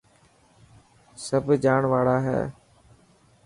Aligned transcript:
سڀ 1.25 1.45
جاڻ 1.63 1.81
واڙا 1.91 2.17
هي. 2.25 2.41